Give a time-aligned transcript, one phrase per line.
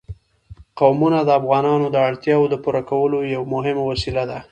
[0.79, 4.39] قومونه د افغانانو د اړتیاوو د پوره کولو یوه مهمه وسیله ده.